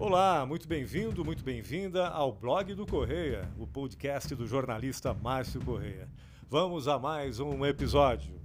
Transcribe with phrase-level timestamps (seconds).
[0.00, 6.08] Olá, muito bem-vindo, muito bem-vinda ao blog do Correia, o podcast do jornalista Márcio Correia.
[6.48, 8.40] Vamos a mais um episódio.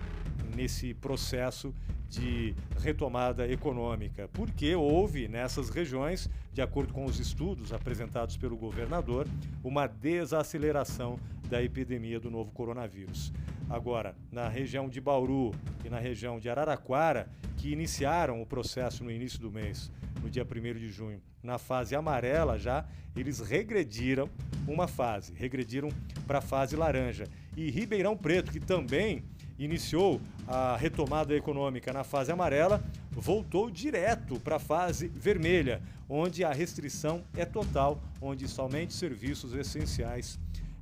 [0.54, 1.74] nesse processo
[2.12, 9.26] de retomada econômica, porque houve nessas regiões, de acordo com os estudos apresentados pelo governador,
[9.64, 11.18] uma desaceleração
[11.48, 13.32] da epidemia do novo coronavírus.
[13.68, 15.52] Agora, na região de Bauru
[15.82, 19.90] e na região de Araraquara, que iniciaram o processo no início do mês,
[20.22, 22.84] no dia 1 de junho, na fase amarela já,
[23.16, 24.28] eles regrediram
[24.68, 25.88] uma fase, regrediram
[26.26, 27.24] para a fase laranja.
[27.56, 29.24] E Ribeirão Preto, que também
[29.58, 36.52] iniciou a retomada econômica na fase amarela, voltou direto para a fase vermelha, onde a
[36.52, 40.38] restrição é total, onde somente serviços essenciais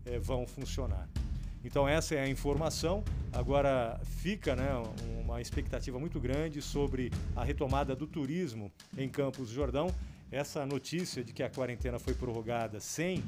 [0.07, 1.09] eh, vão funcionar.
[1.63, 3.05] Então essa é a informação.
[3.33, 4.71] Agora fica né,
[5.21, 9.95] uma expectativa muito grande sobre a retomada do turismo em Campos do Jordão.
[10.33, 13.25] Essa notícia de que a quarentena foi prorrogada sem uh,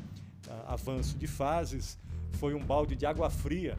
[0.67, 1.99] avanço de fases
[2.33, 3.77] foi um balde de água fria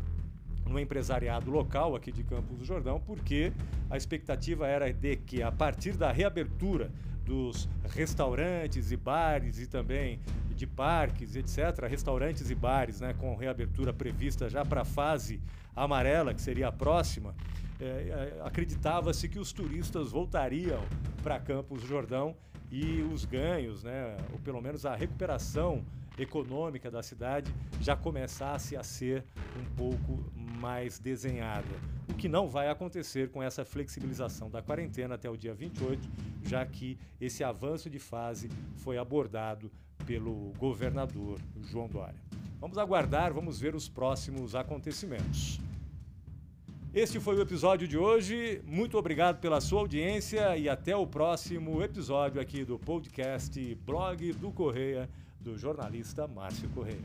[0.68, 3.51] no empresariado local aqui de Campos do Jordão, porque
[3.90, 6.91] a expectativa era de que a partir da reabertura
[7.25, 10.19] dos restaurantes e bares e também
[10.56, 15.41] de parques, etc., restaurantes e bares, né, com reabertura prevista já para a fase
[15.75, 17.35] amarela, que seria a próxima,
[17.79, 20.81] é, é, acreditava-se que os turistas voltariam
[21.22, 22.35] para Campos do Jordão
[22.72, 25.84] e os ganhos, né, ou pelo menos a recuperação
[26.18, 29.25] econômica da cidade já começasse a ser
[29.59, 30.23] um pouco
[30.63, 31.75] mais desenhada.
[32.09, 36.09] O que não vai acontecer com essa flexibilização da quarentena até o dia 28,
[36.41, 38.47] já que esse avanço de fase
[38.78, 39.69] foi abordado
[40.06, 42.16] pelo governador João Dória.
[42.62, 45.59] Vamos aguardar, vamos ver os próximos acontecimentos.
[46.94, 48.62] Este foi o episódio de hoje.
[48.66, 54.50] Muito obrigado pela sua audiência e até o próximo episódio aqui do podcast Blog do
[54.50, 55.09] Correia
[55.41, 57.03] do jornalista Márcio Correia.